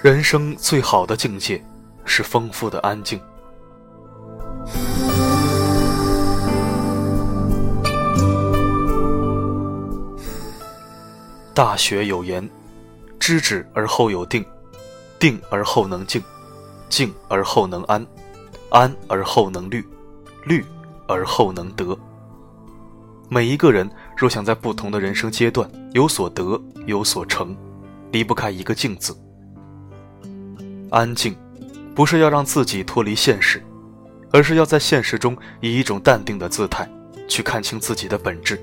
[0.00, 1.60] 人生最好的境界
[2.04, 3.20] 是丰富的安静。
[11.52, 12.48] 大学有言
[13.18, 14.44] ：“知止而后有定，
[15.18, 16.22] 定而后能静，
[16.88, 18.06] 静而后能安，
[18.70, 19.84] 安而后能虑，
[20.44, 20.64] 虑
[21.08, 21.98] 而后能得。”
[23.28, 27.56] 每一个人若想在不同的人生阶段有所得、有所成，
[28.12, 29.12] 离不开一个“静”字。
[30.90, 31.36] 安静，
[31.94, 33.62] 不是要让自己脱离现实，
[34.32, 36.88] 而是要在现实中以一种淡定的姿态
[37.28, 38.60] 去看清自己的本质。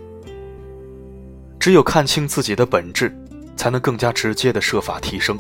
[1.60, 3.16] 只有看清自己的本质，
[3.56, 5.38] 才能更加直接的设法提升。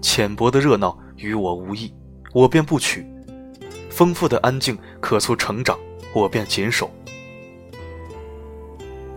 [0.00, 1.92] 浅薄的热闹与我无益，
[2.32, 3.02] 我便不取；
[3.90, 5.78] 丰富的安静可促成长，
[6.12, 6.90] 我便谨守。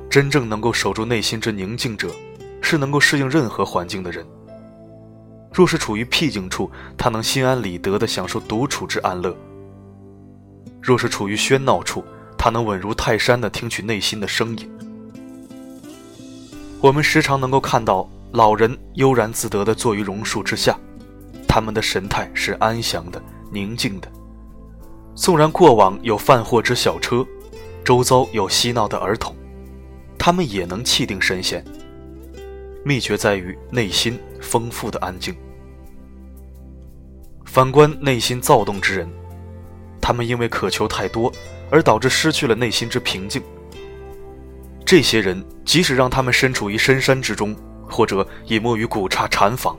[0.10, 2.10] 真正能够守住内心之宁静者，
[2.62, 4.26] 是能够适应任何环境的人。
[5.52, 9.32] 若是处于僻静处，他能心安理得地享受独处之安乐；
[10.82, 12.04] 若是处于喧闹处，
[12.38, 14.70] 他能稳如泰山地听取内心的声音。
[16.80, 20.78] 我们时常能够看到老人悠然自得地坐于榕树之下，
[21.48, 24.08] 他们的神态是安详的、宁静的。
[25.16, 27.26] 纵然过往有贩货之小车，
[27.84, 29.36] 周遭有嬉闹的儿童，
[30.18, 31.66] 他们也能气定神闲。
[32.84, 35.36] 秘诀在于内心丰富的安静。
[37.46, 39.10] 反观内心躁动之人，
[40.00, 41.32] 他们因为渴求太多，
[41.72, 43.42] 而导致失去了内心之平静。
[44.86, 47.56] 这些人即使让他们身处于深山之中，
[47.88, 49.78] 或者隐没于古刹禅房，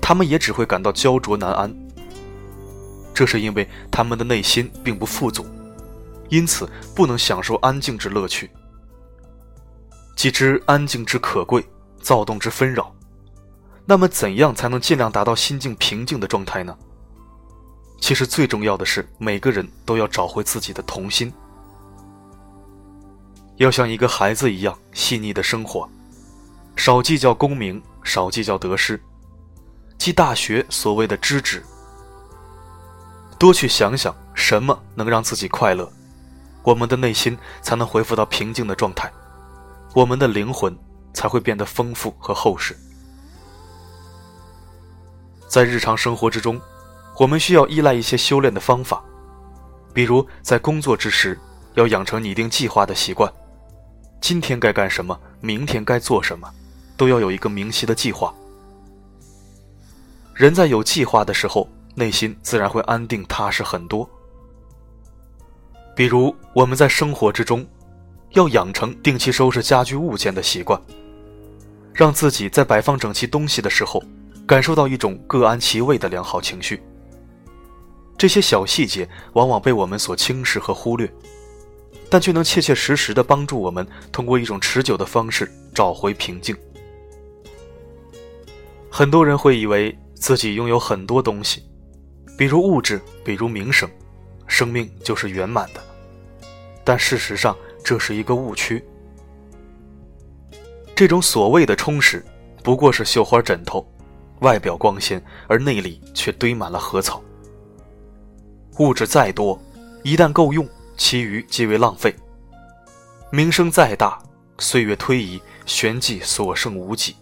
[0.00, 1.72] 他们也只会感到焦灼难安。
[3.12, 5.44] 这是因为他们的内心并不富足，
[6.30, 8.50] 因此不能享受安静之乐趣。
[10.16, 11.64] 既知安静之可贵，
[12.00, 12.92] 躁动之纷扰，
[13.86, 16.76] 那么怎样才能尽量达到心境平静的状态呢？
[18.00, 21.32] 其实最重要的是，每个人都要找回自己的童心。
[23.56, 25.86] 要像一个孩子一样细腻的生活，
[26.76, 28.98] 少计较功名，少计较得失，
[29.98, 31.62] 即大学所谓的知止。
[33.38, 35.90] 多去想想什么能让自己快乐，
[36.62, 39.12] 我们的内心才能恢复到平静的状态，
[39.94, 40.74] 我们的灵魂
[41.12, 42.76] 才会变得丰富和厚实。
[45.48, 46.60] 在日常生活之中，
[47.18, 49.02] 我们需要依赖一些修炼的方法，
[49.92, 51.38] 比如在工作之时，
[51.74, 53.32] 要养成拟定计划的习惯。
[54.20, 56.48] 今天该干什么，明天该做什么，
[56.96, 58.32] 都要有一个明晰的计划。
[60.34, 64.08] 人在有计划的时候，内心自然会安定踏实很多。
[65.96, 67.66] 比如我们在生活之中，
[68.32, 70.80] 要养成定期收拾家居物件的习惯，
[71.92, 74.02] 让自己在摆放整齐东西的时候，
[74.46, 76.82] 感受到一种各安其位的良好情绪。
[78.16, 81.10] 这些小细节往往被我们所轻视和忽略。
[82.12, 86.56] 但却能切切实实的帮助我们，通过一种持久的方式找回平静。
[88.90, 91.62] 很多人会以为自己拥有很多东西，
[92.36, 93.88] 比如物质，比如名声，
[94.48, 95.80] 生命就是圆满的。
[96.82, 98.84] 但事实上，这是一个误区。
[100.94, 102.24] 这种所谓的充实，
[102.62, 103.86] 不过是绣花枕头，
[104.40, 107.22] 外表光鲜，而内里却堆满了禾草。
[108.78, 109.60] 物质再多，
[110.02, 110.68] 一旦够用。
[110.96, 112.14] 其余皆为浪费。
[113.32, 114.22] 名声再大，
[114.58, 117.16] 岁月推移，玄机所剩无几。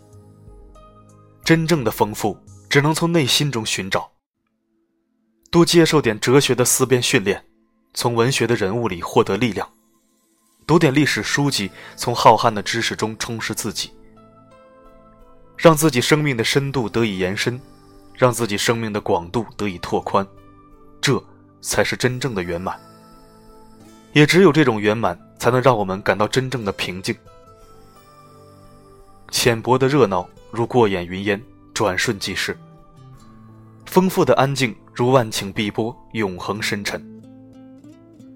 [1.44, 2.36] 真正的丰富，
[2.68, 4.10] 只能从内心中寻找。
[5.48, 7.44] 多接受点哲学的思辨训练，
[7.94, 9.64] 从文学的人物里获得力量；
[10.68, 13.90] 读点历史书籍，从浩瀚的知识中充实自己，
[15.56, 17.58] 让自己生命的深度得以延伸，
[18.12, 20.26] 让自己生命的广度得以拓宽，
[21.00, 21.24] 这
[21.62, 22.78] 才是真正的圆满。
[24.12, 27.16] 也只有这种圆满，才能让我们感到真正的平静。
[29.30, 31.42] 浅薄的热闹如过眼云烟，
[31.72, 32.52] 转瞬即逝；
[33.86, 37.02] 丰富的安静如万顷碧波，永恒深沉。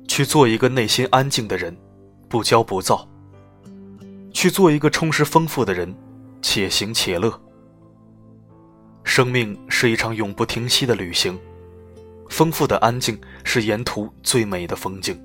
[0.09, 1.77] 去做一个内心安静的人，
[2.33, 3.07] 不骄不躁；
[4.33, 5.95] 去做一个充实丰富的人，
[6.41, 7.31] 且行且乐。
[9.05, 11.39] 生命是一场永不停息的旅行，
[12.31, 15.23] 丰富的安静是沿途最美的风景。